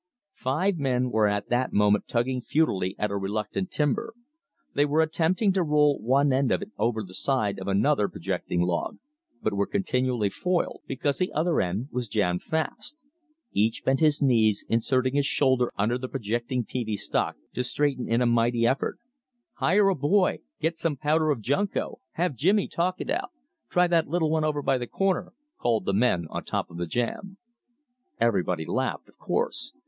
Five 0.33 0.79
men 0.79 1.11
were 1.11 1.27
at 1.27 1.49
the 1.49 1.69
moment 1.71 2.07
tugging 2.07 2.41
futilely 2.41 2.95
at 2.97 3.11
a 3.11 3.17
reluctant 3.17 3.69
timber. 3.69 4.15
They 4.73 4.83
were 4.83 5.01
attempting 5.01 5.53
to 5.53 5.61
roll 5.61 5.99
one 5.99 6.33
end 6.33 6.51
of 6.51 6.63
it 6.63 6.71
over 6.79 7.03
the 7.03 7.13
side 7.13 7.59
of 7.59 7.67
another 7.67 8.09
projecting 8.09 8.61
log, 8.63 8.97
but 9.43 9.53
were 9.53 9.67
continually 9.67 10.31
foiled, 10.31 10.81
because 10.87 11.19
the 11.19 11.31
other 11.33 11.61
end 11.61 11.89
was 11.91 12.07
jammed 12.09 12.41
fast. 12.41 12.97
Each 13.51 13.83
bent 13.85 13.99
his 13.99 14.23
knees, 14.23 14.65
inserting 14.67 15.13
his 15.13 15.27
shoulder 15.27 15.71
under 15.77 15.99
the 15.99 16.07
projecting 16.09 16.65
peavey 16.65 16.97
stock, 16.97 17.35
to 17.53 17.63
straighten 17.63 18.09
in 18.09 18.23
a 18.23 18.25
mighty 18.25 18.65
effort. 18.65 18.97
"Hire 19.57 19.87
a 19.87 19.93
boy!" 19.95 20.39
"Get 20.59 20.79
some 20.79 20.97
powder 20.97 21.29
of 21.29 21.41
Junko!" 21.41 21.99
"Have 22.13 22.33
Jimmy 22.33 22.67
talk 22.67 22.99
it 23.01 23.11
out!" 23.11 23.29
"Try 23.69 23.85
that 23.85 24.07
little 24.07 24.31
one 24.31 24.43
over 24.43 24.63
by 24.63 24.79
the 24.79 24.87
corner," 24.87 25.33
called 25.59 25.85
the 25.85 25.93
men 25.93 26.25
on 26.31 26.43
top 26.43 26.71
of 26.71 26.77
the 26.77 26.87
jam. 26.87 27.37
Everybody 28.19 28.65
laughed, 28.65 29.07
of 29.07 29.19
course. 29.19 29.73